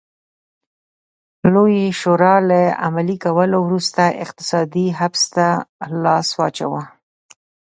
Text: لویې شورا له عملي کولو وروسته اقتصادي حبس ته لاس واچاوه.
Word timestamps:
لویې 1.53 1.85
شورا 1.99 2.35
له 2.49 2.61
عملي 2.85 3.17
کولو 3.25 3.57
وروسته 3.63 4.03
اقتصادي 4.23 4.87
حبس 4.99 5.23
ته 5.35 5.47
لاس 6.03 6.27
واچاوه. 6.39 6.83